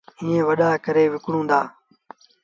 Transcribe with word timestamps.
ائيٚݩ 0.23 0.45
وڏآ 0.47 0.69
ڪري 0.85 1.05
وڪڻون 1.13 1.43
دآ۔ 1.49 1.59